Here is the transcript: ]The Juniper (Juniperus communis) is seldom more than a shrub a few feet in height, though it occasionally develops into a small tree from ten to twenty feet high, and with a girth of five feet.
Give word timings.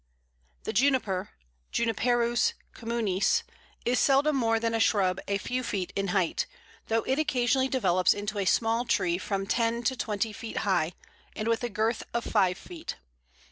]The 0.63 0.73
Juniper 0.73 1.29
(Juniperus 1.71 2.53
communis) 2.73 3.43
is 3.85 3.99
seldom 3.99 4.35
more 4.35 4.59
than 4.59 4.73
a 4.73 4.79
shrub 4.79 5.19
a 5.27 5.37
few 5.37 5.61
feet 5.61 5.93
in 5.95 6.07
height, 6.07 6.47
though 6.87 7.03
it 7.03 7.19
occasionally 7.19 7.67
develops 7.69 8.15
into 8.15 8.39
a 8.39 8.45
small 8.45 8.83
tree 8.85 9.19
from 9.19 9.45
ten 9.45 9.83
to 9.83 9.95
twenty 9.95 10.33
feet 10.33 10.57
high, 10.65 10.93
and 11.35 11.47
with 11.47 11.63
a 11.63 11.69
girth 11.69 12.01
of 12.15 12.23
five 12.25 12.57
feet. 12.57 12.95